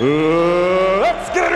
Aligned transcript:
let's 0.00 1.30
get! 1.34 1.52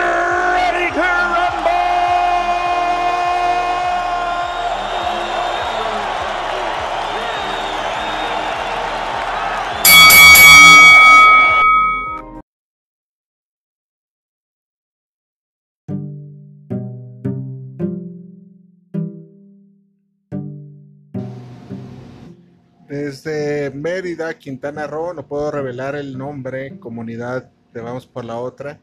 Desde 22.87 23.69
Mérida, 23.71 24.33
Quintana 24.37 24.87
Roo, 24.87 25.13
no 25.13 25.27
puedo 25.27 25.51
revelar 25.51 25.95
el 25.95 26.17
nombre, 26.17 26.79
comunidad 26.79 27.51
Vamos 27.81 28.05
por 28.05 28.25
la 28.25 28.37
Otra, 28.37 28.79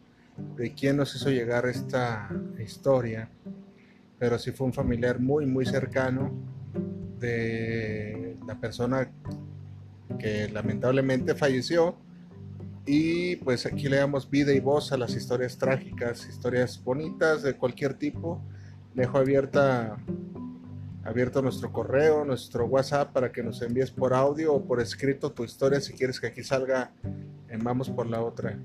de 0.56 0.74
quién 0.74 0.96
nos 0.96 1.14
hizo 1.14 1.30
llegar 1.30 1.66
esta 1.66 2.28
historia, 2.58 3.28
pero 4.18 4.38
sí 4.38 4.50
fue 4.52 4.66
un 4.66 4.72
familiar 4.72 5.20
muy, 5.20 5.46
muy 5.46 5.66
cercano 5.66 6.32
de 7.18 8.36
la 8.46 8.54
persona 8.60 9.10
que 10.18 10.48
lamentablemente 10.48 11.34
falleció. 11.34 11.96
Y 12.86 13.36
pues 13.36 13.64
aquí 13.64 13.88
le 13.88 13.96
damos 13.96 14.28
vida 14.28 14.52
y 14.52 14.60
voz 14.60 14.92
a 14.92 14.98
las 14.98 15.14
historias 15.14 15.56
trágicas, 15.56 16.28
historias 16.28 16.82
bonitas 16.82 17.42
de 17.42 17.54
cualquier 17.54 17.94
tipo. 17.94 18.42
Dejo 18.94 19.18
abierta 19.18 19.96
abierto 21.04 21.42
nuestro 21.42 21.70
correo, 21.70 22.24
nuestro 22.24 22.66
WhatsApp 22.66 23.12
para 23.12 23.30
que 23.30 23.42
nos 23.42 23.60
envíes 23.62 23.90
por 23.90 24.14
audio 24.14 24.54
o 24.54 24.64
por 24.64 24.80
escrito 24.80 25.32
tu 25.32 25.44
historia 25.44 25.80
si 25.80 25.92
quieres 25.92 26.18
que 26.18 26.28
aquí 26.28 26.42
salga 26.42 26.92
en 27.48 27.62
Vamos 27.62 27.90
por 27.90 28.06
la 28.06 28.22
otra. 28.22 28.58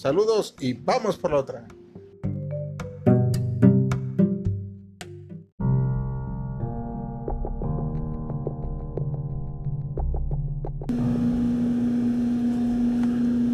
Saludos 0.00 0.54
y 0.58 0.72
vamos 0.72 1.18
por 1.18 1.30
la 1.30 1.36
otra. 1.36 1.66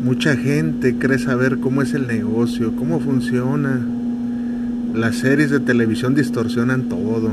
Mucha 0.05 0.36
gente 0.36 0.97
cree 1.00 1.19
saber 1.19 1.58
cómo 1.58 1.83
es 1.83 1.94
el 1.94 2.06
negocio, 2.06 2.77
cómo 2.77 3.00
funciona. 3.00 3.84
Las 4.94 5.16
series 5.16 5.50
de 5.50 5.58
televisión 5.58 6.14
distorsionan 6.14 6.88
todo 6.88 7.31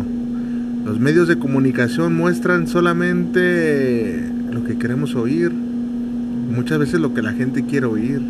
los 0.84 1.00
medios 1.00 1.28
de 1.30 1.38
comunicación 1.40 2.14
muestran 2.14 2.68
solamente 2.68 4.30
lo 4.52 4.66
que 4.66 4.78
queremos 4.78 5.16
oír, 5.16 5.50
muchas 5.52 6.78
veces 6.78 7.00
lo 7.00 7.14
que 7.14 7.22
la 7.22 7.32
gente 7.32 7.66
quiere 7.66 7.86
oír, 7.86 8.22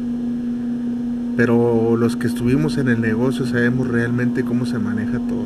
pero 1.36 1.96
los 1.98 2.16
que 2.16 2.28
estuvimos 2.28 2.78
en 2.78 2.88
el 2.88 3.02
negocio 3.02 3.46
sabemos 3.46 3.88
realmente 3.88 4.44
cómo 4.44 4.66
se 4.66 4.80
maneja 4.80 5.20
todo. 5.20 5.46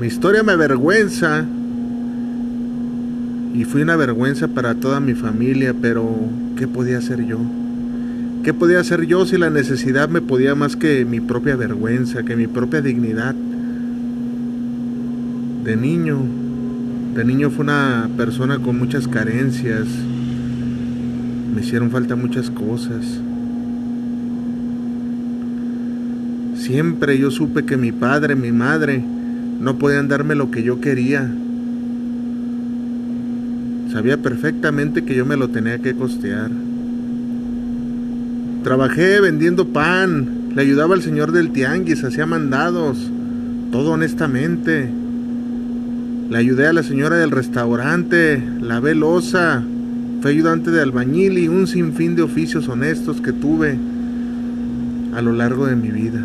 Mi 0.00 0.06
historia 0.06 0.42
me 0.42 0.52
avergüenza 0.52 1.44
y 3.54 3.64
fui 3.64 3.82
una 3.82 3.96
vergüenza 3.96 4.48
para 4.48 4.74
toda 4.74 5.00
mi 5.00 5.14
familia, 5.14 5.74
pero 5.80 6.08
¿qué 6.56 6.66
podía 6.66 6.98
hacer 6.98 7.24
yo? 7.24 7.38
¿Qué 8.42 8.52
podía 8.52 8.80
hacer 8.80 9.06
yo 9.06 9.24
si 9.24 9.38
la 9.38 9.48
necesidad 9.48 10.08
me 10.08 10.20
podía 10.20 10.54
más 10.54 10.76
que 10.76 11.04
mi 11.04 11.20
propia 11.20 11.56
vergüenza, 11.56 12.24
que 12.24 12.36
mi 12.36 12.46
propia 12.46 12.82
dignidad? 12.82 13.34
de 15.64 15.76
niño, 15.76 16.18
de 17.14 17.24
niño 17.24 17.50
fue 17.50 17.64
una 17.64 18.08
persona 18.18 18.58
con 18.58 18.78
muchas 18.78 19.08
carencias, 19.08 19.86
me 21.54 21.60
hicieron 21.60 21.90
falta 21.90 22.16
muchas 22.16 22.50
cosas. 22.50 23.20
Siempre 26.56 27.18
yo 27.18 27.30
supe 27.30 27.64
que 27.64 27.76
mi 27.76 27.92
padre, 27.92 28.34
mi 28.34 28.50
madre, 28.50 29.04
no 29.60 29.78
podían 29.78 30.08
darme 30.08 30.34
lo 30.34 30.50
que 30.50 30.64
yo 30.64 30.80
quería. 30.80 31.30
Sabía 33.92 34.16
perfectamente 34.16 35.04
que 35.04 35.14
yo 35.14 35.24
me 35.24 35.36
lo 35.36 35.50
tenía 35.50 35.78
que 35.78 35.94
costear. 35.94 36.50
Trabajé 38.64 39.20
vendiendo 39.20 39.68
pan, 39.68 40.26
le 40.56 40.62
ayudaba 40.62 40.94
al 40.94 41.02
señor 41.02 41.30
del 41.30 41.52
tianguis, 41.52 42.02
hacía 42.02 42.26
mandados, 42.26 43.10
todo 43.70 43.92
honestamente. 43.92 44.88
Le 46.30 46.36
ayudé 46.36 46.66
a 46.66 46.72
la 46.72 46.82
señora 46.82 47.16
del 47.16 47.30
restaurante, 47.30 48.42
lavé 48.60 48.94
losa, 48.94 49.62
fui 50.24 50.32
ayudante 50.32 50.70
de 50.70 50.80
albañil 50.80 51.36
y 51.36 51.48
un 51.48 51.66
sinfín 51.66 52.16
de 52.16 52.22
oficios 52.22 52.66
honestos 52.70 53.20
que 53.20 53.30
tuve 53.30 53.76
a 55.14 55.20
lo 55.20 55.34
largo 55.34 55.66
de 55.66 55.76
mi 55.76 55.90
vida. 55.90 56.24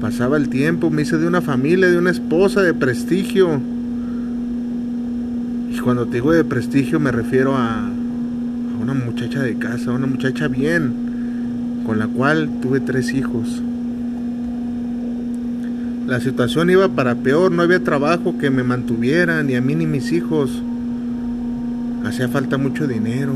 Pasaba 0.00 0.38
el 0.38 0.48
tiempo, 0.48 0.88
me 0.88 1.02
hice 1.02 1.18
de 1.18 1.26
una 1.26 1.42
familia, 1.42 1.88
de 1.88 1.98
una 1.98 2.10
esposa 2.10 2.62
de 2.62 2.72
prestigio. 2.72 3.60
Y 5.70 5.78
cuando 5.80 6.06
te 6.06 6.14
digo 6.14 6.32
de 6.32 6.42
prestigio 6.44 6.98
me 6.98 7.12
refiero 7.12 7.54
a, 7.54 7.80
a 7.80 8.82
una 8.82 8.94
muchacha 8.94 9.42
de 9.42 9.58
casa, 9.58 9.92
una 9.92 10.06
muchacha 10.06 10.48
bien, 10.48 11.82
con 11.84 11.98
la 11.98 12.06
cual 12.06 12.48
tuve 12.62 12.80
tres 12.80 13.12
hijos. 13.12 13.62
La 16.06 16.18
situación 16.18 16.70
iba 16.70 16.88
para 16.88 17.14
peor, 17.14 17.52
no 17.52 17.60
había 17.60 17.84
trabajo 17.84 18.38
que 18.38 18.48
me 18.48 18.62
mantuviera, 18.62 19.42
ni 19.42 19.54
a 19.54 19.60
mí 19.60 19.74
ni 19.74 19.86
mis 19.86 20.12
hijos. 20.12 20.62
Hacía 22.04 22.28
falta 22.28 22.58
mucho 22.58 22.86
dinero. 22.86 23.32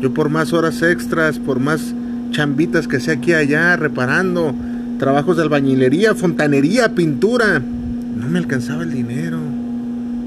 Yo 0.00 0.14
por 0.14 0.28
más 0.28 0.52
horas 0.52 0.82
extras, 0.82 1.38
por 1.38 1.60
más 1.60 1.94
chambitas 2.30 2.88
que 2.88 3.00
sea 3.00 3.14
aquí 3.14 3.30
y 3.32 3.34
allá, 3.34 3.76
reparando, 3.76 4.54
trabajos 4.98 5.36
de 5.36 5.42
albañilería, 5.42 6.14
fontanería, 6.14 6.94
pintura, 6.94 7.60
no 7.60 8.28
me 8.28 8.38
alcanzaba 8.38 8.82
el 8.82 8.92
dinero. 8.92 9.38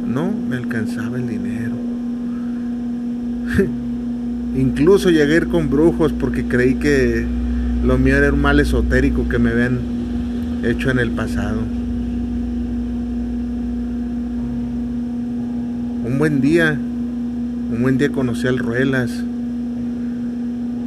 No 0.07 0.31
me 0.31 0.57
alcanzaba 0.57 1.17
el 1.17 1.27
dinero. 1.27 1.75
Incluso 4.55 5.09
llegué 5.09 5.33
a 5.33 5.37
ir 5.37 5.47
con 5.47 5.69
brujos 5.69 6.13
porque 6.13 6.45
creí 6.45 6.75
que 6.75 7.25
lo 7.83 7.97
mío 7.97 8.17
era 8.17 8.31
un 8.31 8.41
mal 8.41 8.59
esotérico 8.59 9.27
que 9.27 9.39
me 9.39 9.53
ven 9.53 9.79
hecho 10.63 10.91
en 10.91 10.99
el 10.99 11.11
pasado. 11.11 11.59
Un 16.05 16.17
buen 16.19 16.41
día, 16.41 16.77
un 17.71 17.81
buen 17.81 17.97
día 17.97 18.09
conocí 18.09 18.47
al 18.47 18.59
Ruelas 18.59 19.11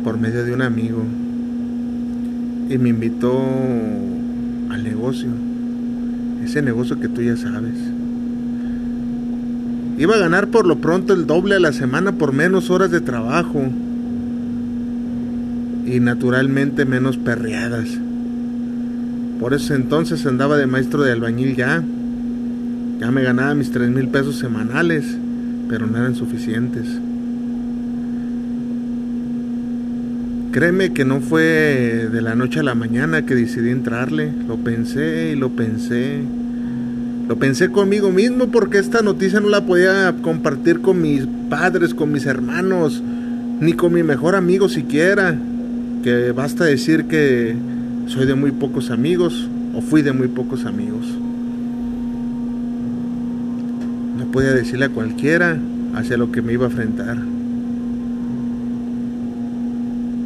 por 0.04 0.18
medio 0.18 0.44
de 0.44 0.52
un 0.52 0.62
amigo 0.62 1.02
y 2.68 2.78
me 2.78 2.90
invitó 2.90 3.42
al 4.70 4.84
negocio, 4.84 5.28
ese 6.44 6.62
negocio 6.62 7.00
que 7.00 7.08
tú 7.08 7.22
ya 7.22 7.36
sabes. 7.36 7.74
Iba 9.98 10.16
a 10.16 10.18
ganar 10.18 10.48
por 10.48 10.66
lo 10.66 10.78
pronto 10.78 11.14
el 11.14 11.26
doble 11.26 11.56
a 11.56 11.60
la 11.60 11.72
semana 11.72 12.12
por 12.12 12.32
menos 12.32 12.70
horas 12.70 12.90
de 12.90 13.00
trabajo 13.00 13.62
y 15.86 16.00
naturalmente 16.00 16.84
menos 16.84 17.16
perreadas. 17.16 17.88
Por 19.40 19.54
ese 19.54 19.74
entonces 19.74 20.26
andaba 20.26 20.56
de 20.56 20.66
maestro 20.66 21.02
de 21.02 21.12
albañil 21.12 21.56
ya. 21.56 21.82
Ya 23.00 23.10
me 23.10 23.22
ganaba 23.22 23.54
mis 23.54 23.70
tres 23.70 23.90
mil 23.90 24.08
pesos 24.08 24.36
semanales, 24.36 25.16
pero 25.68 25.86
no 25.86 25.98
eran 25.98 26.14
suficientes. 26.14 26.86
Créeme 30.56 30.94
que 30.94 31.04
no 31.04 31.20
fue 31.20 32.08
de 32.10 32.22
la 32.22 32.34
noche 32.34 32.60
a 32.60 32.62
la 32.62 32.74
mañana 32.74 33.26
que 33.26 33.34
decidí 33.34 33.68
entrarle. 33.68 34.32
Lo 34.48 34.56
pensé 34.56 35.32
y 35.32 35.36
lo 35.36 35.50
pensé. 35.50 36.22
Lo 37.28 37.36
pensé 37.36 37.68
conmigo 37.70 38.10
mismo 38.10 38.50
porque 38.50 38.78
esta 38.78 39.02
noticia 39.02 39.38
no 39.40 39.50
la 39.50 39.66
podía 39.66 40.14
compartir 40.22 40.80
con 40.80 41.02
mis 41.02 41.26
padres, 41.50 41.92
con 41.92 42.10
mis 42.10 42.24
hermanos, 42.24 43.02
ni 43.60 43.74
con 43.74 43.92
mi 43.92 44.02
mejor 44.02 44.34
amigo 44.34 44.70
siquiera. 44.70 45.36
Que 46.02 46.32
basta 46.32 46.64
decir 46.64 47.04
que 47.04 47.54
soy 48.06 48.26
de 48.26 48.34
muy 48.34 48.52
pocos 48.52 48.90
amigos 48.90 49.50
o 49.74 49.82
fui 49.82 50.00
de 50.00 50.12
muy 50.12 50.28
pocos 50.28 50.64
amigos. 50.64 51.06
No 54.16 54.24
podía 54.36 54.52
decirle 54.52 54.84
a 54.84 54.88
cualquiera 54.90 55.56
hacia 55.94 56.18
lo 56.18 56.30
que 56.30 56.42
me 56.42 56.52
iba 56.52 56.66
a 56.66 56.68
enfrentar. 56.68 57.16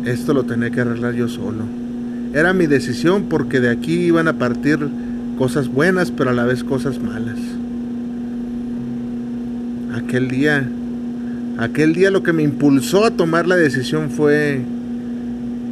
esto 0.04 0.34
lo 0.34 0.42
tenía 0.42 0.68
que 0.70 0.80
arreglar 0.80 1.14
yo 1.14 1.28
solo. 1.28 1.62
Era 2.34 2.52
mi 2.52 2.66
decisión 2.66 3.26
porque 3.28 3.60
de 3.60 3.70
aquí 3.70 3.92
iban 4.06 4.26
a 4.26 4.32
partir 4.32 4.80
cosas 5.38 5.68
buenas, 5.68 6.10
pero 6.10 6.30
a 6.30 6.32
la 6.32 6.44
vez 6.44 6.64
cosas 6.64 6.98
malas. 6.98 7.38
Aquel 9.94 10.26
día, 10.26 10.68
aquel 11.58 11.94
día 11.94 12.10
lo 12.10 12.24
que 12.24 12.32
me 12.32 12.42
impulsó 12.42 13.04
a 13.04 13.12
tomar 13.12 13.46
la 13.46 13.54
decisión 13.54 14.10
fue 14.10 14.60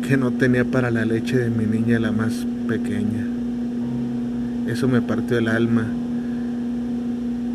que 0.07 0.17
no 0.17 0.31
tenía 0.31 0.65
para 0.65 0.93
la 0.93 1.05
leche 1.05 1.37
de 1.37 1.51
mi 1.51 1.67
niña 1.67 1.99
la 1.99 2.13
más 2.13 2.47
pequeña. 2.69 3.27
Eso 4.69 4.87
me 4.87 5.03
partió 5.03 5.39
el 5.39 5.49
alma. 5.49 5.89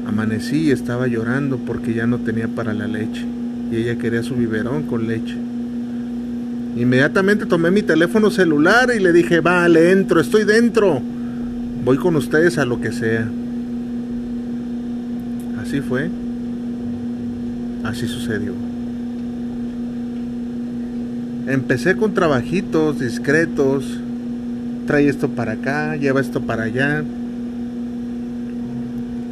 Amanecí 0.08 0.68
y 0.68 0.72
estaba 0.72 1.08
llorando 1.08 1.58
porque 1.58 1.94
ya 1.94 2.06
no 2.08 2.20
tenía 2.20 2.48
para 2.48 2.74
la 2.74 2.88
leche 2.88 3.26
y 3.72 3.78
ella 3.78 3.98
quería 3.98 4.22
su 4.22 4.36
biberón 4.36 4.84
con 4.84 5.08
leche. 5.08 5.36
Inmediatamente 6.76 7.46
tomé 7.46 7.72
mi 7.72 7.82
teléfono 7.82 8.32
celular 8.32 8.92
y 8.96 9.00
le 9.00 9.14
dije, 9.14 9.40
vale, 9.40 9.92
entro, 9.92 10.20
estoy 10.20 10.44
dentro. 10.44 11.02
Voy 11.84 11.98
con 11.98 12.16
ustedes 12.16 12.58
a 12.58 12.66
lo 12.66 12.82
que 12.82 12.92
sea. 12.92 13.28
Así 15.62 15.82
fue. 15.82 16.10
Así 17.84 18.08
sucedió. 18.08 18.54
Empecé 21.48 21.96
con 21.96 22.14
trabajitos 22.14 23.00
discretos. 23.00 24.00
Trae 24.88 25.08
esto 25.08 25.30
para 25.30 25.54
acá, 25.54 25.96
lleva 25.96 26.22
esto 26.22 26.42
para 26.42 26.64
allá. 26.64 27.04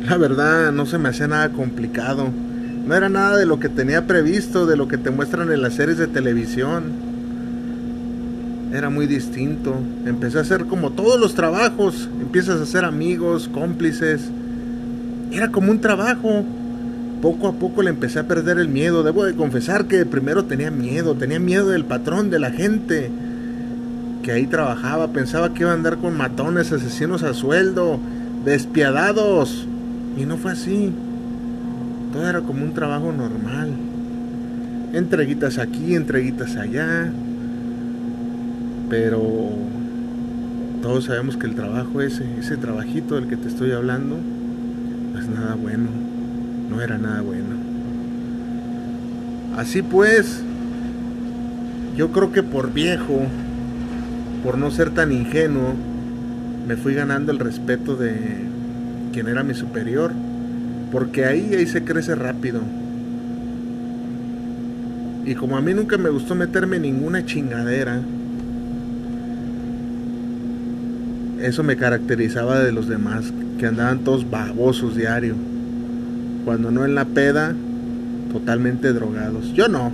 La 0.07 0.17
verdad, 0.17 0.71
no 0.71 0.85
se 0.85 0.97
me 0.97 1.09
hacía 1.09 1.27
nada 1.27 1.49
complicado. 1.49 2.29
No 2.85 2.95
era 2.95 3.09
nada 3.09 3.37
de 3.37 3.45
lo 3.45 3.59
que 3.59 3.69
tenía 3.69 4.07
previsto, 4.07 4.65
de 4.65 4.75
lo 4.75 4.87
que 4.87 4.97
te 4.97 5.11
muestran 5.11 5.51
en 5.51 5.61
las 5.61 5.73
series 5.73 5.97
de 5.97 6.07
televisión 6.07 7.11
era 8.73 8.89
muy 8.89 9.05
distinto. 9.05 9.75
Empecé 10.05 10.37
a 10.37 10.41
hacer 10.41 10.65
como 10.65 10.91
todos 10.91 11.19
los 11.19 11.35
trabajos. 11.35 12.09
Empiezas 12.21 12.59
a 12.59 12.63
hacer 12.63 12.85
amigos, 12.85 13.49
cómplices. 13.53 14.29
Era 15.31 15.49
como 15.49 15.71
un 15.71 15.81
trabajo. 15.81 16.43
Poco 17.21 17.47
a 17.47 17.53
poco 17.53 17.83
le 17.83 17.89
empecé 17.89 18.19
a 18.19 18.27
perder 18.27 18.57
el 18.59 18.69
miedo. 18.69 19.03
Debo 19.03 19.25
de 19.25 19.35
confesar 19.35 19.85
que 19.85 20.05
primero 20.05 20.45
tenía 20.45 20.71
miedo. 20.71 21.15
Tenía 21.15 21.39
miedo 21.39 21.69
del 21.69 21.85
patrón, 21.85 22.29
de 22.29 22.39
la 22.39 22.51
gente 22.51 23.11
que 24.23 24.31
ahí 24.31 24.47
trabajaba. 24.47 25.09
Pensaba 25.09 25.53
que 25.53 25.63
iba 25.63 25.71
a 25.71 25.75
andar 25.75 25.97
con 25.97 26.15
matones, 26.15 26.71
asesinos 26.71 27.23
a 27.23 27.33
sueldo, 27.33 27.99
despiadados. 28.45 29.67
Y 30.17 30.25
no 30.25 30.37
fue 30.37 30.51
así. 30.51 30.91
Todo 32.11 32.27
era 32.27 32.41
como 32.41 32.63
un 32.63 32.73
trabajo 32.73 33.11
normal. 33.11 33.71
Entreguitas 34.93 35.57
aquí, 35.57 35.95
entreguitas 35.95 36.57
allá 36.57 37.11
pero 38.91 39.51
todos 40.81 41.05
sabemos 41.05 41.37
que 41.37 41.47
el 41.47 41.55
trabajo 41.55 42.01
ese, 42.01 42.25
ese 42.37 42.57
trabajito 42.57 43.15
del 43.15 43.27
que 43.29 43.37
te 43.37 43.47
estoy 43.47 43.71
hablando, 43.71 44.17
no 45.13 45.17
es 45.17 45.29
nada 45.29 45.55
bueno, 45.55 45.87
no 46.69 46.81
era 46.81 46.97
nada 46.97 47.21
bueno. 47.21 47.55
Así 49.55 49.81
pues, 49.81 50.43
yo 51.95 52.11
creo 52.11 52.33
que 52.33 52.43
por 52.43 52.73
viejo, 52.73 53.21
por 54.43 54.57
no 54.57 54.71
ser 54.71 54.89
tan 54.89 55.13
ingenuo, 55.13 55.73
me 56.67 56.75
fui 56.75 56.93
ganando 56.93 57.31
el 57.31 57.39
respeto 57.39 57.95
de 57.95 58.50
quien 59.11 59.27
era 59.27 59.43
mi 59.43 59.53
superior, 59.53 60.11
porque 60.91 61.25
ahí, 61.25 61.53
ahí 61.53 61.67
se 61.67 61.83
crece 61.83 62.15
rápido. 62.15 62.61
Y 65.25 65.35
como 65.35 65.57
a 65.57 65.61
mí 65.61 65.73
nunca 65.73 65.97
me 65.97 66.09
gustó 66.09 66.35
meterme 66.35 66.79
ninguna 66.79 67.25
chingadera, 67.25 68.01
eso 71.41 71.63
me 71.63 71.77
caracterizaba 71.77 72.59
de 72.59 72.71
los 72.71 72.87
demás, 72.87 73.31
que 73.59 73.67
andaban 73.67 73.99
todos 73.99 74.29
babosos 74.29 74.95
diario. 74.95 75.35
Cuando 76.45 76.71
no 76.71 76.85
en 76.85 76.95
la 76.95 77.05
peda, 77.05 77.53
totalmente 78.31 78.93
drogados. 78.93 79.53
Yo 79.53 79.67
no. 79.67 79.91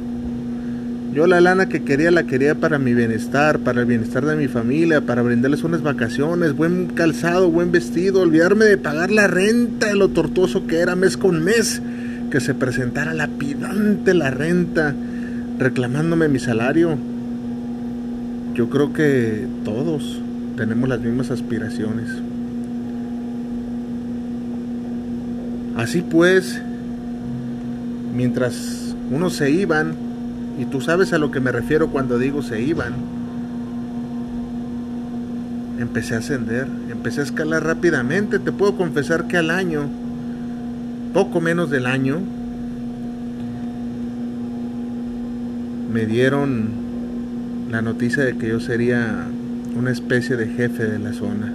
Yo 1.18 1.26
la 1.26 1.42
lana 1.42 1.68
que 1.68 1.82
quería 1.82 2.12
la 2.12 2.28
quería 2.28 2.54
para 2.54 2.78
mi 2.78 2.94
bienestar, 2.94 3.58
para 3.58 3.80
el 3.80 3.88
bienestar 3.88 4.24
de 4.24 4.36
mi 4.36 4.48
familia, 4.48 5.02
para 5.02 5.24
brindarles 5.24 5.64
unas 5.64 5.82
vacaciones, 5.82 6.56
buen 6.56 6.90
calzado, 6.90 7.50
buen 7.50 7.72
vestido, 7.72 8.22
olvidarme 8.22 8.66
de 8.66 8.78
pagar 8.78 9.10
la 9.10 9.26
renta 9.26 9.96
lo 9.96 10.10
tortuoso 10.10 10.68
que 10.68 10.78
era 10.78 10.96
mes 10.96 11.18
con 11.18 11.44
mes, 11.44 11.82
que 12.30 12.40
se 12.40 12.54
presentara 12.54 13.16
lapidante 13.16 14.14
la 14.14 14.30
renta, 14.30 14.94
reclamándome 15.58 16.28
mi 16.28 16.38
salario. 16.38 17.00
Yo 18.54 18.70
creo 18.70 18.94
que 18.94 19.48
todos, 19.66 20.22
tenemos 20.56 20.88
las 20.88 21.02
mismas 21.02 21.32
aspiraciones. 21.32 22.12
Así 25.78 26.04
pues, 26.04 26.62
mientras 28.14 28.96
unos 29.10 29.34
se 29.34 29.50
iban, 29.50 30.07
y 30.58 30.66
tú 30.66 30.82
sabes 30.82 31.14
a 31.14 31.18
lo 31.18 31.32
que 31.32 31.40
me 31.40 31.52
refiero 31.52 31.90
cuando 31.90 32.18
digo 32.18 32.42
se 32.42 32.62
iban, 32.62 32.94
empecé 35.80 36.16
a 36.16 36.20
ascender, 36.20 36.68
empecé 36.90 37.22
a 37.22 37.24
escalar 37.24 37.64
rápidamente. 37.64 38.40
Te 38.40 38.52
puedo 38.52 38.76
confesar 38.76 39.28
que 39.28 39.38
al 39.38 39.52
año, 39.52 39.88
poco 41.14 41.42
menos 41.42 41.70
del 41.70 41.86
año, 41.86 42.20
me 45.94 46.06
dieron 46.06 46.70
la 47.72 47.82
noticia 47.82 48.24
de 48.24 48.38
que 48.38 48.50
yo 48.50 48.60
sería 48.60 49.28
una 49.78 49.92
especie 49.92 50.36
de 50.36 50.48
jefe 50.48 50.86
de 50.86 51.00
la 51.00 51.14
zona. 51.14 51.54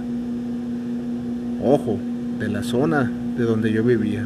Ojo, 1.63 1.97
de 2.39 2.49
la 2.49 2.63
zona 2.63 3.11
de 3.37 3.43
donde 3.43 3.71
yo 3.71 3.83
vivía. 3.83 4.25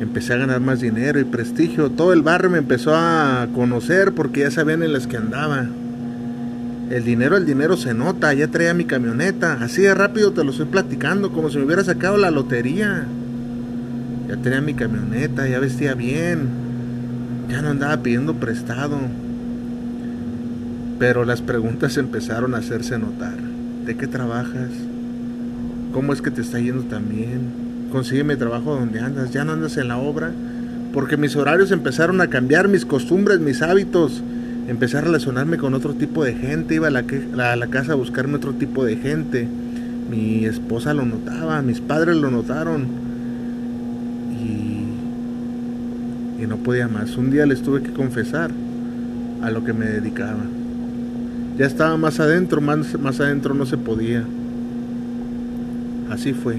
Empecé 0.00 0.34
a 0.34 0.36
ganar 0.36 0.60
más 0.60 0.80
dinero 0.80 1.18
y 1.18 1.24
prestigio. 1.24 1.90
Todo 1.90 2.12
el 2.12 2.22
barrio 2.22 2.50
me 2.50 2.58
empezó 2.58 2.94
a 2.94 3.48
conocer 3.52 4.12
porque 4.12 4.40
ya 4.40 4.50
sabían 4.50 4.82
en 4.82 4.92
las 4.92 5.08
que 5.08 5.16
andaba. 5.16 5.66
El 6.90 7.04
dinero, 7.04 7.36
el 7.36 7.44
dinero 7.44 7.76
se 7.76 7.94
nota. 7.94 8.32
Ya 8.32 8.46
traía 8.46 8.74
mi 8.74 8.84
camioneta. 8.84 9.54
Así 9.60 9.82
de 9.82 9.94
rápido 9.94 10.32
te 10.32 10.44
lo 10.44 10.52
estoy 10.52 10.66
platicando, 10.66 11.32
como 11.32 11.50
si 11.50 11.58
me 11.58 11.64
hubiera 11.64 11.82
sacado 11.82 12.16
la 12.16 12.30
lotería. 12.30 13.06
Ya 14.28 14.36
tenía 14.36 14.60
mi 14.60 14.74
camioneta, 14.74 15.48
ya 15.48 15.58
vestía 15.58 15.94
bien. 15.94 16.48
Ya 17.48 17.60
no 17.60 17.70
andaba 17.70 18.00
pidiendo 18.00 18.34
prestado. 18.34 18.98
Pero 21.00 21.24
las 21.24 21.42
preguntas 21.42 21.96
empezaron 21.96 22.54
a 22.54 22.58
hacerse 22.58 22.98
notar. 22.98 23.36
¿De 23.84 23.96
qué 23.96 24.06
trabajas? 24.06 24.70
¿Cómo 25.92 26.12
es 26.12 26.22
que 26.22 26.30
te 26.30 26.42
está 26.42 26.60
yendo 26.60 26.84
tan 26.84 27.08
bien? 27.08 27.67
Consígueme 27.90 28.36
trabajo 28.36 28.74
donde 28.74 29.00
andas. 29.00 29.32
¿Ya 29.32 29.44
no 29.44 29.52
andas 29.52 29.76
en 29.76 29.88
la 29.88 29.98
obra? 29.98 30.30
Porque 30.92 31.16
mis 31.16 31.36
horarios 31.36 31.70
empezaron 31.70 32.20
a 32.20 32.28
cambiar, 32.28 32.68
mis 32.68 32.84
costumbres, 32.84 33.40
mis 33.40 33.62
hábitos. 33.62 34.22
Empecé 34.68 34.98
a 34.98 35.00
relacionarme 35.00 35.56
con 35.56 35.74
otro 35.74 35.94
tipo 35.94 36.24
de 36.24 36.34
gente. 36.34 36.74
Iba 36.74 36.88
a 36.88 36.90
la, 36.90 37.00
a 37.00 37.56
la 37.56 37.66
casa 37.68 37.92
a 37.92 37.96
buscarme 37.96 38.36
otro 38.36 38.52
tipo 38.52 38.84
de 38.84 38.96
gente. 38.96 39.48
Mi 40.10 40.44
esposa 40.44 40.94
lo 40.94 41.04
notaba, 41.04 41.60
mis 41.62 41.80
padres 41.80 42.16
lo 42.16 42.30
notaron. 42.30 42.86
Y, 44.40 44.86
no 46.46 46.56
podía 46.56 46.88
más. 46.88 47.16
Un 47.16 47.30
día 47.30 47.44
les 47.44 47.62
tuve 47.62 47.82
que 47.82 47.92
confesar 47.92 48.50
a 49.42 49.50
lo 49.50 49.64
que 49.64 49.74
me 49.74 49.86
dedicaba. 49.86 50.44
Ya 51.58 51.66
estaba 51.66 51.96
más 51.98 52.20
adentro, 52.20 52.62
más 52.62 53.20
adentro 53.20 53.54
no 53.54 53.66
se 53.66 53.76
podía. 53.76 54.24
Así 56.10 56.32
fue. 56.32 56.56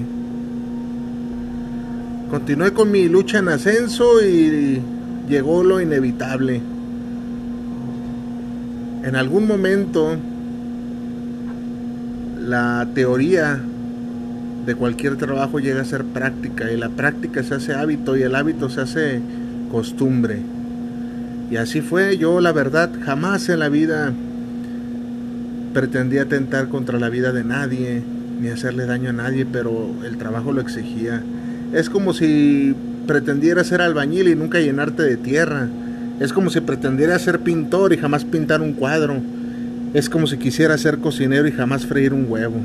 Continué 2.30 2.72
con 2.72 2.92
mi 2.92 3.08
lucha 3.08 3.40
en 3.40 3.48
ascenso 3.48 4.24
y 4.24 4.80
llegó 5.28 5.64
lo 5.64 5.80
inevitable. 5.80 6.62
En 9.02 9.16
algún 9.16 9.48
momento 9.48 10.16
la 12.38 12.86
teoría 12.94 13.60
de 14.64 14.74
cualquier 14.76 15.16
trabajo 15.16 15.58
llega 15.58 15.80
a 15.80 15.84
ser 15.84 16.04
práctica 16.04 16.70
y 16.70 16.76
la 16.76 16.90
práctica 16.90 17.42
se 17.42 17.56
hace 17.56 17.74
hábito 17.74 18.16
y 18.16 18.22
el 18.22 18.36
hábito 18.36 18.70
se 18.70 18.82
hace 18.82 19.20
costumbre. 19.72 20.40
Y 21.50 21.56
así 21.56 21.80
fue, 21.80 22.16
yo 22.16 22.40
la 22.40 22.52
verdad 22.52 22.90
jamás 23.04 23.48
en 23.48 23.58
la 23.58 23.68
vida 23.68 24.12
pretendía 25.74 26.22
atentar 26.22 26.68
contra 26.68 27.00
la 27.00 27.08
vida 27.08 27.32
de 27.32 27.42
nadie, 27.42 28.04
ni 28.40 28.50
hacerle 28.50 28.86
daño 28.86 29.10
a 29.10 29.14
nadie, 29.14 29.44
pero 29.46 29.96
el 30.04 30.16
trabajo 30.16 30.52
lo 30.52 30.60
exigía. 30.60 31.24
Es 31.72 31.88
como 31.88 32.12
si 32.12 32.74
pretendiera 33.06 33.62
ser 33.62 33.80
albañil 33.80 34.28
y 34.28 34.34
nunca 34.34 34.60
llenarte 34.60 35.02
de 35.02 35.16
tierra. 35.16 35.68
Es 36.18 36.32
como 36.32 36.50
si 36.50 36.60
pretendiera 36.60 37.18
ser 37.18 37.40
pintor 37.40 37.92
y 37.92 37.96
jamás 37.96 38.24
pintar 38.24 38.60
un 38.60 38.72
cuadro. 38.72 39.16
Es 39.94 40.08
como 40.08 40.26
si 40.26 40.36
quisiera 40.36 40.76
ser 40.78 40.98
cocinero 40.98 41.46
y 41.46 41.52
jamás 41.52 41.86
freír 41.86 42.12
un 42.12 42.26
huevo. 42.28 42.56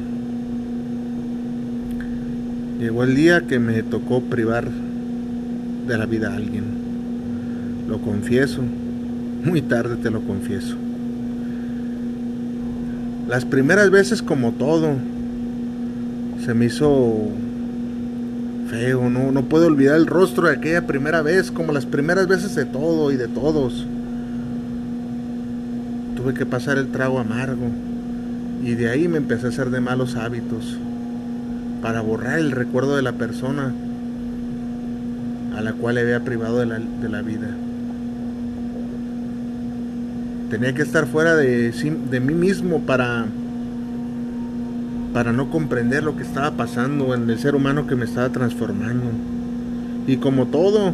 Llegó 2.79 3.03
el 3.03 3.15
día 3.15 3.41
que 3.41 3.59
me 3.59 3.83
tocó 3.83 4.21
privar 4.21 4.67
de 5.87 5.97
la 5.97 6.05
vida 6.05 6.31
a 6.31 6.35
alguien. 6.35 6.63
Lo 7.87 7.99
confieso. 7.99 8.61
Muy 9.43 9.61
tarde 9.61 9.97
te 9.97 10.09
lo 10.09 10.21
confieso. 10.21 10.75
Las 13.29 13.45
primeras 13.45 13.89
veces 13.91 14.21
como 14.21 14.51
todo, 14.51 14.95
se 16.43 16.53
me 16.53 16.65
hizo 16.65 17.29
feo, 18.69 19.09
no, 19.09 19.31
no 19.31 19.43
puedo 19.43 19.67
olvidar 19.67 19.95
el 19.95 20.07
rostro 20.07 20.47
de 20.47 20.53
aquella 20.53 20.87
primera 20.87 21.21
vez, 21.21 21.51
como 21.51 21.71
las 21.71 21.85
primeras 21.85 22.27
veces 22.27 22.55
de 22.55 22.65
todo 22.65 23.11
y 23.11 23.17
de 23.17 23.27
todos. 23.27 23.85
Tuve 26.15 26.33
que 26.33 26.45
pasar 26.45 26.77
el 26.77 26.87
trago 26.87 27.19
amargo 27.19 27.69
y 28.63 28.73
de 28.73 28.89
ahí 28.89 29.07
me 29.07 29.17
empecé 29.17 29.45
a 29.45 29.49
hacer 29.49 29.69
de 29.69 29.79
malos 29.79 30.15
hábitos 30.15 30.77
para 31.81 32.01
borrar 32.01 32.39
el 32.39 32.51
recuerdo 32.51 32.95
de 32.95 33.03
la 33.03 33.13
persona 33.13 33.73
a 35.55 35.61
la 35.61 35.73
cual 35.73 35.95
le 35.95 36.01
había 36.01 36.21
privado 36.21 36.59
de 36.59 36.65
la, 36.65 36.79
de 36.79 37.09
la 37.09 37.21
vida. 37.21 37.47
Tenía 40.49 40.73
que 40.73 40.81
estar 40.81 41.05
fuera 41.05 41.35
de, 41.35 41.71
de 41.71 42.19
mí 42.19 42.33
mismo 42.33 42.81
para 42.81 43.25
para 45.15 45.31
no 45.31 45.49
comprender 45.49 46.03
lo 46.03 46.17
que 46.17 46.23
estaba 46.23 46.51
pasando 46.57 47.15
en 47.15 47.29
el 47.29 47.39
ser 47.39 47.55
humano 47.55 47.87
que 47.87 47.95
me 47.95 48.03
estaba 48.03 48.27
transformando. 48.31 49.05
Y 50.07 50.17
como 50.17 50.47
todo, 50.47 50.93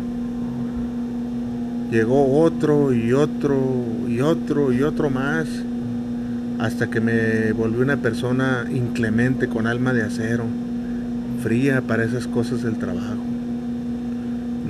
llegó 1.90 2.40
otro 2.40 2.94
y 2.94 3.14
otro 3.14 3.60
y 4.08 4.22
otro 4.22 4.72
y 4.72 4.84
otro 4.84 5.10
más, 5.10 5.48
hasta 6.60 6.92
que 6.92 7.02
me 7.02 7.52
volví 7.54 7.82
una 7.82 7.98
persona 7.98 8.68
inclemente 8.72 9.48
con 9.48 9.66
alma 9.66 9.92
de 9.92 10.04
acero, 10.04 10.46
fría 11.42 11.82
para 11.82 12.04
esas 12.04 12.28
cosas 12.28 12.62
del 12.62 12.78
trabajo. 12.78 13.24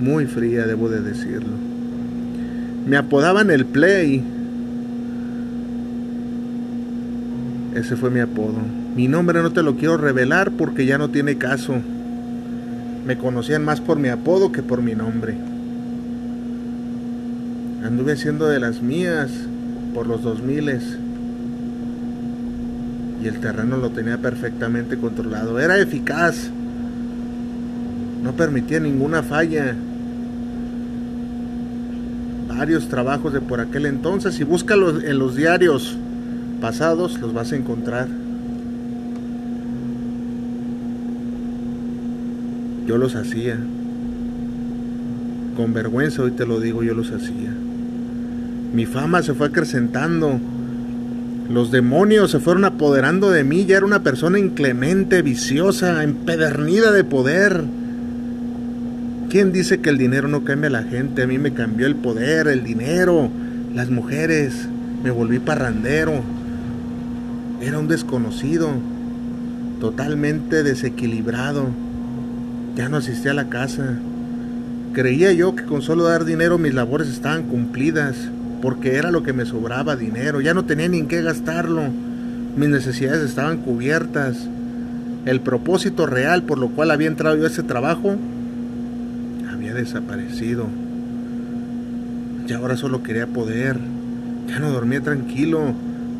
Muy 0.01 0.27
fría, 0.27 0.65
debo 0.65 0.87
de 0.87 1.01
decirlo. 1.01 1.57
Me 2.87 2.95
apodaban 2.95 3.51
el 3.51 3.65
Play. 3.65 4.23
Ese 7.75 7.97
fue 7.97 8.09
mi 8.09 8.21
apodo. 8.21 8.80
Mi 8.95 9.07
nombre 9.07 9.41
no 9.41 9.51
te 9.51 9.63
lo 9.63 9.77
quiero 9.77 9.95
revelar 9.95 10.51
porque 10.51 10.85
ya 10.85 10.97
no 10.97 11.09
tiene 11.09 11.37
caso. 11.37 11.75
Me 13.05 13.17
conocían 13.17 13.63
más 13.63 13.79
por 13.79 13.97
mi 13.97 14.09
apodo 14.09 14.51
que 14.51 14.63
por 14.63 14.81
mi 14.81 14.95
nombre. 14.95 15.37
Anduve 17.85 18.17
siendo 18.17 18.47
de 18.47 18.59
las 18.59 18.81
mías 18.81 19.31
por 19.93 20.07
los 20.07 20.21
2000 20.23 20.81
y 23.23 23.27
el 23.27 23.39
terreno 23.39 23.77
lo 23.77 23.91
tenía 23.91 24.17
perfectamente 24.17 24.97
controlado. 24.97 25.59
Era 25.59 25.79
eficaz. 25.79 26.49
No 28.21 28.33
permitía 28.33 28.79
ninguna 28.79 29.23
falla. 29.23 29.73
Varios 32.49 32.89
trabajos 32.89 33.31
de 33.31 33.41
por 33.41 33.61
aquel 33.61 33.85
entonces 33.85 34.39
y 34.39 34.43
búscalos 34.43 35.03
en 35.03 35.17
los 35.17 35.35
diarios 35.35 35.97
pasados, 36.59 37.19
los 37.19 37.33
vas 37.33 37.51
a 37.53 37.55
encontrar. 37.55 38.07
Yo 42.91 42.97
los 42.97 43.15
hacía. 43.15 43.57
Con 45.55 45.73
vergüenza 45.73 46.23
hoy 46.23 46.31
te 46.31 46.45
lo 46.45 46.59
digo, 46.59 46.83
yo 46.83 46.93
los 46.93 47.09
hacía. 47.11 47.53
Mi 48.73 48.85
fama 48.85 49.23
se 49.23 49.33
fue 49.33 49.47
acrecentando. 49.47 50.37
Los 51.49 51.71
demonios 51.71 52.31
se 52.31 52.41
fueron 52.41 52.65
apoderando 52.65 53.31
de 53.31 53.45
mí. 53.45 53.65
Ya 53.65 53.77
era 53.77 53.85
una 53.85 54.03
persona 54.03 54.39
inclemente, 54.39 55.21
viciosa, 55.21 56.03
empedernida 56.03 56.91
de 56.91 57.05
poder. 57.05 57.63
¿Quién 59.29 59.53
dice 59.53 59.79
que 59.79 59.89
el 59.89 59.97
dinero 59.97 60.27
no 60.27 60.43
cambia 60.43 60.67
a 60.67 60.73
la 60.73 60.83
gente? 60.83 61.21
A 61.21 61.27
mí 61.27 61.37
me 61.37 61.53
cambió 61.53 61.87
el 61.87 61.95
poder, 61.95 62.49
el 62.49 62.65
dinero, 62.65 63.29
las 63.73 63.89
mujeres. 63.89 64.67
Me 65.01 65.11
volví 65.11 65.39
parrandero. 65.39 66.21
Era 67.61 67.79
un 67.79 67.87
desconocido, 67.87 68.69
totalmente 69.79 70.61
desequilibrado. 70.61 71.80
Ya 72.75 72.89
no 72.89 72.97
asistía 72.97 73.31
a 73.31 73.35
la 73.35 73.49
casa. 73.49 73.95
Creía 74.93 75.31
yo 75.33 75.55
que 75.55 75.63
con 75.63 75.81
solo 75.81 76.03
dar 76.03 76.25
dinero 76.25 76.57
mis 76.57 76.73
labores 76.73 77.07
estaban 77.09 77.43
cumplidas, 77.43 78.15
porque 78.61 78.95
era 78.95 79.11
lo 79.11 79.23
que 79.23 79.33
me 79.33 79.45
sobraba 79.45 79.95
dinero. 79.95 80.41
Ya 80.41 80.53
no 80.53 80.65
tenía 80.65 80.87
ni 80.87 80.99
en 80.99 81.07
qué 81.07 81.21
gastarlo. 81.21 81.83
Mis 82.55 82.69
necesidades 82.69 83.23
estaban 83.23 83.57
cubiertas. 83.59 84.47
El 85.25 85.41
propósito 85.41 86.05
real 86.05 86.43
por 86.43 86.57
lo 86.57 86.69
cual 86.69 86.91
había 86.91 87.07
entrado 87.07 87.35
yo 87.35 87.43
a 87.43 87.47
ese 87.47 87.63
trabajo 87.63 88.15
había 89.51 89.73
desaparecido. 89.73 90.67
Y 92.47 92.53
ahora 92.53 92.75
solo 92.75 93.03
quería 93.03 93.27
poder. 93.27 93.77
Ya 94.47 94.59
no 94.59 94.71
dormía 94.71 95.01
tranquilo. 95.01 95.73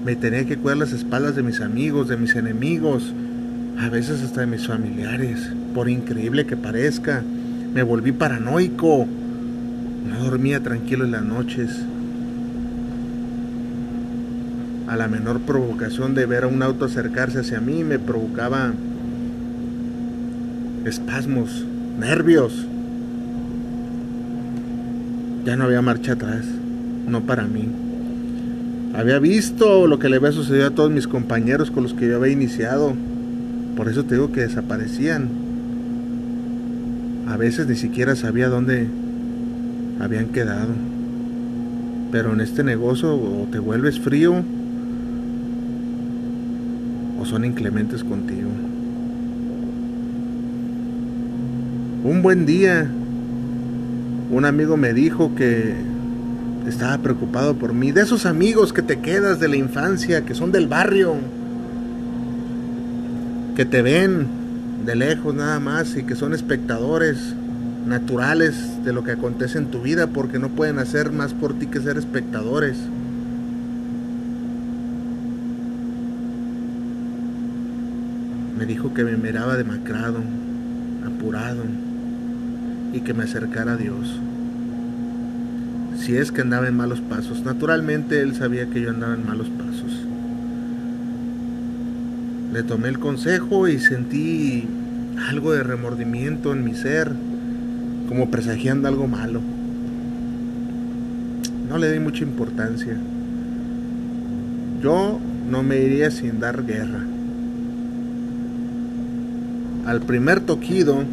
Me 0.06 0.16
tenía 0.16 0.46
que 0.46 0.58
cuidar 0.58 0.78
las 0.78 0.94
espaldas 0.94 1.36
de 1.36 1.44
mis 1.44 1.62
amigos, 1.62 2.08
de 2.08 2.18
mis 2.18 2.36
enemigos 2.36 3.14
a 3.80 3.90
veces 3.90 4.22
hasta 4.22 4.42
de 4.42 4.48
mis 4.48 4.68
familiares, 4.68 5.50
por 5.74 5.90
increíble 5.90 6.46
que 6.46 6.58
parezca. 6.58 7.24
Me 7.74 7.84
volví 7.84 8.12
paranoico. 8.12 9.08
No 10.08 10.24
dormía 10.24 10.62
tranquilo 10.62 11.06
en 11.06 11.12
las 11.12 11.24
noches. 11.24 11.70
A 14.88 14.96
la 14.96 15.08
menor 15.08 15.40
provocación 15.42 16.16
de 16.16 16.26
ver 16.26 16.44
a 16.44 16.48
un 16.48 16.62
auto 16.64 16.86
acercarse 16.86 17.40
hacia 17.40 17.62
mí 17.62 17.84
me 17.84 17.98
provocaba 17.98 18.74
espasmos, 20.86 21.66
nervios. 22.00 22.68
Ya 25.46 25.56
no 25.56 25.64
había 25.64 25.82
marcha 25.82 26.14
atrás, 26.14 26.46
no 27.08 27.22
para 27.22 27.46
mí. 27.46 27.70
Había 28.94 29.20
visto 29.20 29.88
lo 29.88 29.98
que 29.98 30.10
le 30.10 30.18
había 30.18 30.34
sucedido 30.34 30.68
a 30.68 30.72
todos 30.72 30.92
mis 30.92 31.08
compañeros 31.08 31.72
con 31.72 31.84
los 31.84 31.94
que 31.94 32.10
yo 32.10 32.18
había 32.18 32.34
iniciado 32.34 32.94
por 33.76 33.90
eso 33.90 34.04
te 34.04 34.16
digo 34.16 34.32
que 34.32 34.42
desaparecían. 34.42 35.30
A 37.28 37.38
veces 37.38 37.68
ni 37.68 37.76
siquiera 37.76 38.16
sabía 38.16 38.50
dónde 38.50 38.88
habían 40.00 40.28
quedado. 40.28 40.70
Pero 42.12 42.34
en 42.34 42.42
este 42.42 42.64
negocio 42.64 43.14
o 43.14 43.48
te 43.52 43.60
vuelves 43.60 44.00
frío 44.00 44.44
o 47.20 47.26
son 47.26 47.46
inclementes 47.46 48.04
contigo. 48.04 48.50
Un 52.04 52.22
buen 52.22 52.46
día, 52.46 52.90
un 54.32 54.46
amigo 54.46 54.76
me 54.76 54.94
dijo 54.94 55.36
que 55.36 55.76
estaba 56.68 56.98
preocupado 56.98 57.56
por 57.56 57.74
mí, 57.74 57.92
de 57.92 58.02
esos 58.02 58.26
amigos 58.26 58.74
que 58.74 58.82
te 58.82 59.00
quedas 59.00 59.40
de 59.40 59.48
la 59.48 59.56
infancia, 59.56 60.26
que 60.26 60.34
son 60.34 60.52
del 60.52 60.68
barrio 60.68 61.16
que 63.56 63.66
te 63.66 63.82
ven 63.82 64.41
de 64.86 64.96
lejos 64.96 65.36
nada 65.36 65.60
más 65.60 65.96
y 65.96 66.04
que 66.04 66.16
son 66.16 66.34
espectadores 66.34 67.36
naturales 67.86 68.84
de 68.84 68.94
lo 68.94 69.04
que 69.04 69.12
acontece 69.12 69.58
en 69.58 69.68
tu 69.68 69.82
vida 69.82 70.08
porque 70.08 70.40
no 70.40 70.50
pueden 70.50 70.80
hacer 70.80 71.12
más 71.12 71.34
por 71.34 71.54
ti 71.54 71.68
que 71.68 71.80
ser 71.80 71.98
espectadores. 71.98 72.78
Me 78.58 78.66
dijo 78.66 78.94
que 78.94 79.04
me 79.04 79.18
miraba 79.18 79.58
demacrado, 79.58 80.20
apurado 81.06 81.64
y 82.94 83.02
que 83.02 83.14
me 83.14 83.24
acercara 83.24 83.74
a 83.74 83.78
Dios. 83.78 84.20
Si 85.98 86.16
es 86.16 86.32
que 86.32 86.42
andaba 86.42 86.68
en 86.68 86.76
malos 86.76 87.02
pasos, 87.02 87.44
naturalmente 87.44 88.22
él 88.22 88.36
sabía 88.36 88.68
que 88.68 88.82
yo 88.82 88.90
andaba 88.90 89.14
en 89.14 89.26
malos 89.26 89.50
pasos. 89.50 90.01
Le 92.52 92.64
tomé 92.64 92.90
el 92.90 93.00
consejo 93.00 93.70
y 93.70 93.80
sentí 93.80 94.68
algo 95.30 95.54
de 95.54 95.64
remordimiento 95.64 96.52
en 96.52 96.66
mi 96.66 96.76
ser, 96.76 97.12
como 98.10 98.30
presagiando 98.30 98.90
algo 98.90 99.08
malo. 99.08 99.42
No 101.70 101.78
le 101.78 101.92
di 101.92 102.00
mucha 102.00 102.24
importancia. 102.24 102.98
Yo 104.84 105.20
no 105.50 105.64
me 105.64 105.80
iría 105.80 106.12
sin 106.12 106.42
dar 106.42 106.66
guerra. 106.66 107.00
Al 109.86 110.02
primer 110.02 110.42
toquido, 110.42 111.04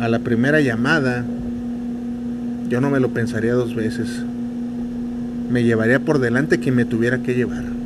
a 0.00 0.08
la 0.08 0.20
primera 0.20 0.60
llamada, 0.60 1.24
yo 2.68 2.80
no 2.80 2.90
me 2.90 3.00
lo 3.00 3.08
pensaría 3.08 3.54
dos 3.54 3.74
veces. 3.74 4.22
Me 5.50 5.64
llevaría 5.64 5.98
por 5.98 6.20
delante 6.20 6.60
quien 6.60 6.76
me 6.76 6.84
tuviera 6.84 7.18
que 7.18 7.34
llevar. 7.34 7.77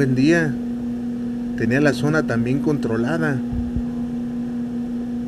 Buen 0.00 0.14
día 0.14 0.50
tenía 1.58 1.78
la 1.78 1.92
zona 1.92 2.22
tan 2.22 2.42
bien 2.42 2.60
controlada 2.60 3.36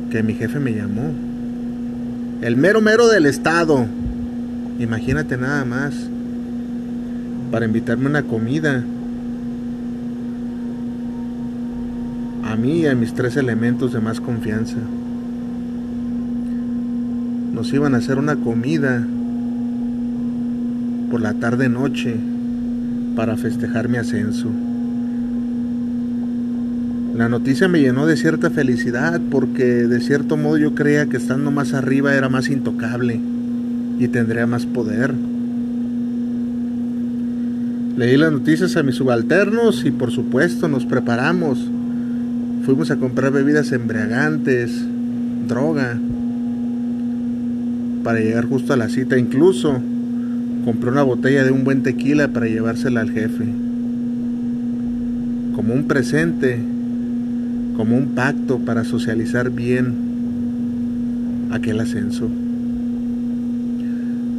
que 0.09 0.23
mi 0.23 0.33
jefe 0.33 0.59
me 0.59 0.73
llamó. 0.73 1.11
El 2.41 2.57
mero 2.57 2.81
mero 2.81 3.07
del 3.07 3.27
estado. 3.27 3.85
Imagínate 4.79 5.37
nada 5.37 5.63
más. 5.63 5.93
Para 7.51 7.67
invitarme 7.67 8.05
a 8.05 8.09
una 8.09 8.23
comida. 8.23 8.83
A 12.43 12.55
mí 12.55 12.79
y 12.79 12.87
a 12.87 12.95
mis 12.95 13.13
tres 13.13 13.37
elementos 13.37 13.93
de 13.93 13.99
más 13.99 14.19
confianza. 14.19 14.77
nos 17.53 17.71
iban 17.71 17.93
a 17.93 17.99
hacer 17.99 18.17
una 18.17 18.37
comida 18.37 19.05
por 21.11 21.21
la 21.21 21.35
tarde 21.35 21.69
noche 21.69 22.15
para 23.15 23.37
festejar 23.37 23.89
mi 23.89 23.97
ascenso. 23.97 24.49
La 27.15 27.29
noticia 27.29 27.67
me 27.67 27.79
llenó 27.79 28.07
de 28.07 28.17
cierta 28.17 28.49
felicidad 28.49 29.21
porque 29.29 29.63
de 29.63 29.99
cierto 29.99 30.35
modo 30.35 30.57
yo 30.57 30.73
creía 30.73 31.05
que 31.05 31.17
estando 31.17 31.51
más 31.51 31.73
arriba 31.73 32.15
era 32.15 32.27
más 32.27 32.49
intocable 32.49 33.19
y 33.99 34.07
tendría 34.07 34.47
más 34.47 34.65
poder. 34.65 35.13
Leí 37.95 38.17
las 38.17 38.31
noticias 38.31 38.75
a 38.77 38.81
mis 38.81 38.95
subalternos 38.95 39.85
y 39.85 39.91
por 39.91 40.09
supuesto 40.09 40.67
nos 40.67 40.87
preparamos. 40.87 41.69
Fuimos 42.65 42.89
a 42.89 42.95
comprar 42.95 43.31
bebidas 43.31 43.71
embriagantes, 43.71 44.71
droga, 45.47 45.95
para 48.03 48.21
llegar 48.21 48.45
justo 48.45 48.73
a 48.73 48.77
la 48.77 48.89
cita. 48.89 49.19
Incluso 49.19 49.79
compré 50.65 50.89
una 50.89 51.03
botella 51.03 51.43
de 51.43 51.51
un 51.51 51.63
buen 51.63 51.83
tequila 51.83 52.29
para 52.29 52.47
llevársela 52.47 53.01
al 53.01 53.11
jefe. 53.11 53.45
Como 55.55 55.75
un 55.75 55.85
presente, 55.87 56.72
como 57.75 57.97
un 57.97 58.09
pacto 58.15 58.59
para 58.59 58.83
socializar 58.83 59.49
bien 59.49 59.93
aquel 61.51 61.79
ascenso. 61.79 62.29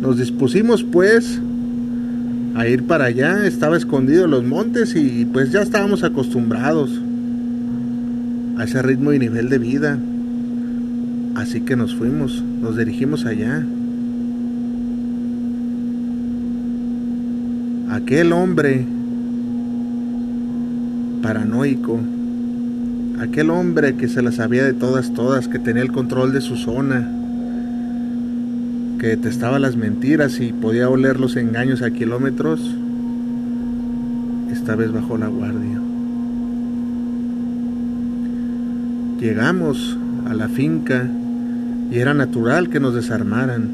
Nos 0.01 0.19
dispusimos 0.19 0.85
pues 0.85 1.41
a 2.55 2.69
ir 2.69 2.85
para 2.85 3.07
allá, 3.07 3.47
estaba 3.47 3.77
escondido 3.77 4.27
en 4.27 4.31
los 4.31 4.45
montes 4.45 4.95
y 4.95 5.25
pues 5.25 5.51
ya 5.51 5.63
estábamos 5.63 6.05
acostumbrados 6.05 7.01
a 8.59 8.65
ese 8.65 8.83
ritmo 8.83 9.13
y 9.13 9.19
nivel 9.19 9.49
de 9.49 9.59
vida. 9.59 9.99
Así 11.35 11.63
que 11.63 11.75
nos 11.75 11.95
fuimos, 11.95 12.43
nos 12.61 12.77
dirigimos 12.77 13.25
allá. 13.25 13.65
Aquel 17.91 18.33
hombre 18.33 18.87
paranoico, 21.23 21.99
aquel 23.21 23.51
hombre 23.51 23.97
que 23.97 24.09
se 24.09 24.23
la 24.23 24.33
sabía 24.33 24.65
de 24.65 24.73
todas, 24.73 25.13
todas, 25.15 25.49
que 25.49 25.59
tenía 25.59 25.83
el 25.83 25.93
control 25.93 26.33
de 26.33 26.41
su 26.41 26.57
zona, 26.57 27.09
que 28.99 29.09
detestaba 29.09 29.59
las 29.59 29.77
mentiras 29.77 30.41
y 30.41 30.53
podía 30.53 30.89
oler 30.89 31.21
los 31.21 31.37
engaños 31.37 31.83
a 31.83 31.91
kilómetros, 31.91 32.61
esta 34.51 34.77
vez 34.77 34.93
bajó 34.93 35.19
la 35.19 35.29
guardia. 35.29 35.81
Llegamos 39.21 39.99
a 40.29 40.35
la 40.35 40.49
finca 40.49 41.09
y 41.91 41.99
era 41.99 42.15
natural 42.15 42.71
que 42.71 42.81
nos 42.81 42.95
desarmaran. 42.95 43.69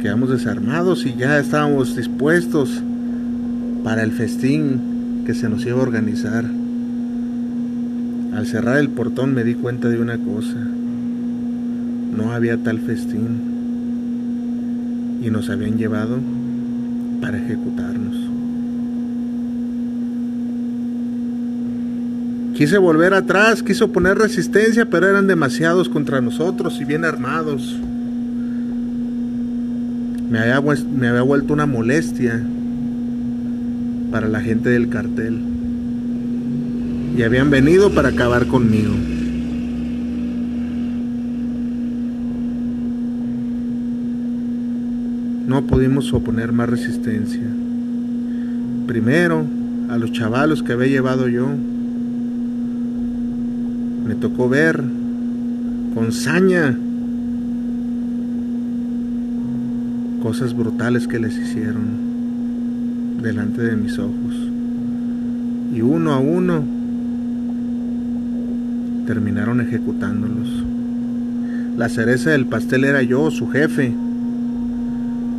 Quedamos 0.00 0.30
desarmados 0.30 1.04
y 1.06 1.14
ya 1.14 1.38
estábamos 1.38 1.96
dispuestos 1.96 2.82
para 3.84 4.02
el 4.02 4.12
festín 4.12 5.22
que 5.26 5.34
se 5.34 5.48
nos 5.48 5.64
iba 5.66 5.78
a 5.78 5.82
organizar. 5.82 6.44
Al 8.38 8.46
cerrar 8.46 8.78
el 8.78 8.88
portón 8.88 9.34
me 9.34 9.42
di 9.42 9.54
cuenta 9.54 9.88
de 9.88 10.00
una 10.00 10.16
cosa. 10.16 10.54
No 12.16 12.30
había 12.30 12.56
tal 12.56 12.78
festín 12.78 13.40
y 15.20 15.28
nos 15.28 15.50
habían 15.50 15.76
llevado 15.76 16.20
para 17.20 17.36
ejecutarnos. 17.36 18.14
Quise 22.54 22.78
volver 22.78 23.12
atrás, 23.14 23.64
quiso 23.64 23.90
poner 23.90 24.16
resistencia, 24.16 24.88
pero 24.88 25.08
eran 25.08 25.26
demasiados 25.26 25.88
contra 25.88 26.20
nosotros 26.20 26.80
y 26.80 26.84
bien 26.84 27.04
armados. 27.04 27.76
Me 30.30 30.38
había, 30.38 30.60
me 30.60 31.08
había 31.08 31.22
vuelto 31.22 31.54
una 31.54 31.66
molestia 31.66 32.40
para 34.12 34.28
la 34.28 34.40
gente 34.40 34.70
del 34.70 34.88
cartel. 34.88 35.57
Y 37.18 37.22
habían 37.22 37.50
venido 37.50 37.90
para 37.90 38.08
acabar 38.08 38.46
conmigo. 38.46 38.94
no 45.48 45.66
pudimos 45.66 46.12
oponer 46.12 46.52
más 46.52 46.68
resistencia. 46.68 47.42
Primero, 48.86 49.46
a 49.88 49.96
los 49.96 50.12
chavalos 50.12 50.62
que 50.62 50.74
había 50.74 50.88
llevado 50.88 51.26
yo, 51.26 51.48
me 54.06 54.14
tocó 54.14 54.48
ver 54.50 54.84
con 55.94 56.12
saña 56.12 56.78
cosas 60.22 60.54
brutales 60.54 61.08
que 61.08 61.18
les 61.18 61.36
hicieron 61.36 63.22
delante 63.22 63.62
de 63.62 63.76
mis 63.76 63.98
ojos. 63.98 64.34
Y 65.74 65.80
uno 65.80 66.12
a 66.12 66.18
uno 66.18 66.77
terminaron 69.08 69.62
ejecutándolos. 69.62 70.66
La 71.78 71.88
cereza 71.88 72.28
del 72.28 72.44
pastel 72.44 72.84
era 72.84 73.02
yo, 73.02 73.30
su 73.30 73.48
jefe 73.48 73.94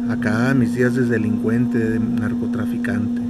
acababa 0.10 0.56
mis 0.56 0.74
días 0.74 0.96
de 0.96 1.06
delincuente, 1.06 1.78
de 1.78 2.00
narcotraficante. 2.00 3.22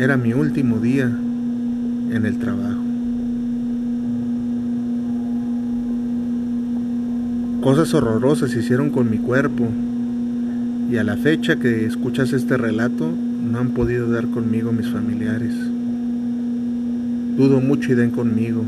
Era 0.00 0.16
mi 0.16 0.32
último 0.34 0.78
día 0.78 1.06
en 1.06 2.24
el 2.24 2.38
trabajo. 2.38 2.78
Cosas 7.60 7.92
horrorosas 7.92 8.52
se 8.52 8.60
hicieron 8.60 8.90
con 8.90 9.10
mi 9.10 9.18
cuerpo 9.18 9.66
y 10.92 10.96
a 10.96 11.02
la 11.02 11.16
fecha 11.16 11.56
que 11.56 11.86
escuchas 11.86 12.32
este 12.32 12.56
relato 12.56 13.10
no 13.10 13.58
han 13.58 13.70
podido 13.70 14.08
dar 14.12 14.28
conmigo 14.28 14.70
mis 14.70 14.86
familiares. 14.86 15.67
Dudo 17.38 17.60
mucho 17.60 17.92
y 17.92 17.94
den 17.94 18.10
conmigo. 18.10 18.64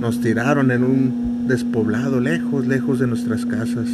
Nos 0.00 0.22
tiraron 0.22 0.70
en 0.70 0.84
un 0.84 1.46
despoblado, 1.46 2.18
lejos, 2.18 2.66
lejos 2.66 2.98
de 2.98 3.06
nuestras 3.06 3.44
casas. 3.44 3.90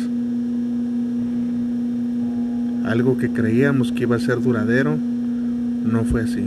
Algo 2.85 3.19
que 3.19 3.31
creíamos 3.31 3.91
que 3.91 4.05
iba 4.05 4.15
a 4.15 4.21
ser 4.21 4.41
duradero, 4.41 4.97
no 4.97 6.05
fue 6.05 6.23
así. 6.23 6.45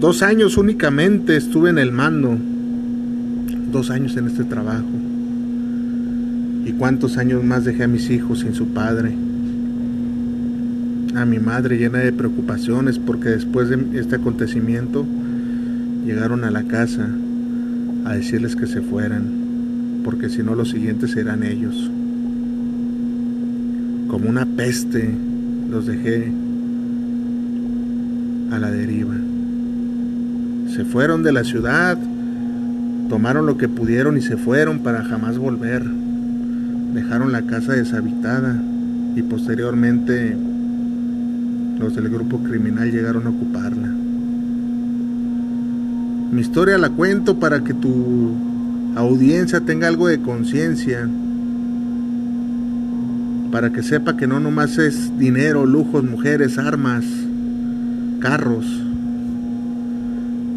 Dos 0.00 0.22
años 0.22 0.56
únicamente 0.56 1.36
estuve 1.36 1.68
en 1.68 1.76
el 1.76 1.92
mando, 1.92 2.38
dos 3.70 3.90
años 3.90 4.16
en 4.16 4.28
este 4.28 4.44
trabajo. 4.44 4.88
¿Y 6.64 6.72
cuántos 6.72 7.18
años 7.18 7.44
más 7.44 7.66
dejé 7.66 7.84
a 7.84 7.88
mis 7.88 8.08
hijos 8.08 8.38
sin 8.38 8.54
su 8.54 8.68
padre? 8.68 9.12
A 11.14 11.26
mi 11.26 11.38
madre 11.38 11.76
llena 11.76 11.98
de 11.98 12.14
preocupaciones 12.14 12.98
porque 12.98 13.28
después 13.28 13.68
de 13.68 14.00
este 14.00 14.16
acontecimiento 14.16 15.06
llegaron 16.06 16.44
a 16.44 16.50
la 16.52 16.62
casa 16.62 17.08
a 18.04 18.14
decirles 18.14 18.54
que 18.54 18.66
se 18.66 18.80
fueran 18.80 20.00
porque 20.04 20.28
si 20.28 20.42
no 20.44 20.54
los 20.54 20.70
siguientes 20.70 21.10
serán 21.10 21.42
ellos. 21.42 21.90
Como 24.08 24.28
una 24.28 24.46
peste 24.46 25.12
los 25.68 25.86
dejé 25.86 26.32
a 28.52 28.58
la 28.60 28.70
deriva. 28.70 29.16
Se 30.72 30.84
fueron 30.84 31.24
de 31.24 31.32
la 31.32 31.42
ciudad, 31.42 31.98
tomaron 33.08 33.46
lo 33.46 33.58
que 33.58 33.68
pudieron 33.68 34.16
y 34.16 34.22
se 34.22 34.36
fueron 34.36 34.84
para 34.84 35.02
jamás 35.02 35.38
volver. 35.38 35.82
Dejaron 36.94 37.32
la 37.32 37.42
casa 37.42 37.72
deshabitada 37.72 38.56
y 39.16 39.22
posteriormente 39.22 40.36
los 41.80 41.96
del 41.96 42.08
grupo 42.10 42.38
criminal 42.38 42.92
llegaron 42.92 43.26
a 43.26 43.30
ocuparla. 43.30 43.85
Mi 46.30 46.40
historia 46.40 46.78
la 46.78 46.90
cuento 46.90 47.38
para 47.38 47.62
que 47.62 47.74
tu 47.74 48.34
audiencia 48.96 49.60
tenga 49.60 49.88
algo 49.88 50.08
de 50.08 50.20
conciencia 50.20 51.08
para 53.56 53.70
que 53.70 53.82
sepa 53.82 54.18
que 54.18 54.26
no 54.26 54.38
nomás 54.38 54.76
es 54.76 55.18
dinero, 55.18 55.64
lujos, 55.64 56.04
mujeres, 56.04 56.58
armas, 56.58 57.06
carros. 58.20 58.66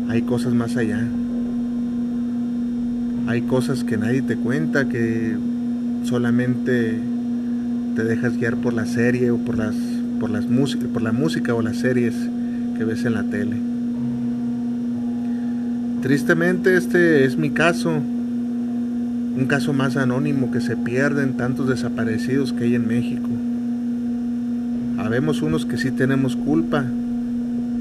Hay 0.10 0.24
cosas 0.24 0.54
más 0.54 0.76
allá. 0.76 1.02
Hay 3.28 3.44
cosas 3.44 3.86
que 3.86 3.96
nadie 3.96 4.22
te 4.22 4.36
cuenta, 4.36 4.90
que 4.90 5.38
solamente 6.04 7.00
te 7.96 8.04
dejas 8.04 8.38
guiar 8.38 8.58
por 8.58 8.74
la 8.74 8.86
serie 8.86 9.32
o 9.32 9.38
por 9.38 9.58
las 9.58 9.76
por 10.20 10.30
las 10.30 10.44
por 10.46 11.02
la 11.02 11.14
música 11.14 11.54
o 11.54 11.62
las 11.62 11.78
series 11.78 12.16
que 12.78 12.84
ves 12.84 13.06
en 13.06 13.14
la 13.14 13.24
tele. 13.24 13.69
Tristemente 16.02 16.78
este 16.78 17.26
es 17.26 17.38
mi 17.38 17.50
caso 17.50 17.92
un 19.40 19.46
caso 19.48 19.74
más 19.74 19.96
anónimo 19.96 20.52
que 20.52 20.60
se 20.60 20.76
pierden 20.76 21.38
tantos 21.38 21.68
desaparecidos 21.68 22.52
que 22.52 22.66
hay 22.66 22.76
en 22.76 22.88
México. 22.88 23.30
Habemos 24.98 25.42
unos 25.42 25.66
que 25.66 25.78
sí 25.78 25.92
tenemos 25.92 26.36
culpa, 26.36 26.84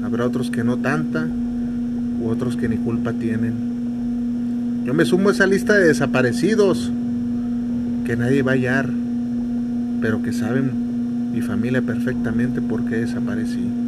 habrá 0.03 0.25
otros 0.25 0.51
que 0.51 0.63
no 0.63 0.77
tanta, 0.77 1.27
u 2.21 2.27
otros 2.29 2.55
que 2.55 2.69
ni 2.69 2.77
culpa 2.77 3.11
tienen. 3.13 4.83
Yo 4.85 4.93
me 4.93 5.03
sumo 5.05 5.29
a 5.29 5.31
esa 5.33 5.47
lista 5.47 5.73
de 5.73 5.87
desaparecidos 5.87 6.91
que 8.05 8.15
nadie 8.15 8.41
va 8.41 8.51
a 8.51 8.55
hallar, 8.55 8.89
pero 10.01 10.21
que 10.21 10.31
saben 10.31 11.31
mi 11.33 11.41
familia 11.41 11.81
perfectamente 11.81 12.61
por 12.61 12.85
qué 12.85 12.97
desaparecí. 12.97 13.78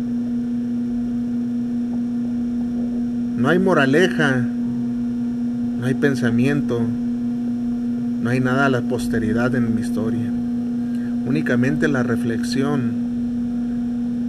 No 3.41 3.49
hay 3.49 3.57
moraleja, 3.57 4.39
no 4.39 5.83
hay 5.83 5.95
pensamiento, 5.95 6.79
no 6.79 8.29
hay 8.29 8.39
nada 8.39 8.67
a 8.67 8.69
la 8.69 8.81
posteridad 8.81 9.55
en 9.55 9.73
mi 9.73 9.81
historia. 9.81 10.29
Únicamente 11.25 11.87
la 11.87 12.03
reflexión 12.03 12.91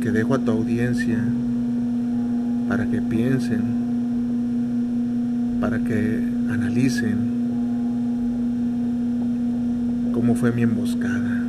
que 0.01 0.12
dejo 0.12 0.35
a 0.35 0.38
tu 0.38 0.51
audiencia 0.53 1.18
para 2.70 2.87
que 2.87 3.03
piensen, 3.03 3.61
para 5.61 5.79
que 5.81 6.27
analicen 6.48 7.18
cómo 10.14 10.35
fue 10.35 10.53
mi 10.53 10.62
emboscada. 10.62 11.41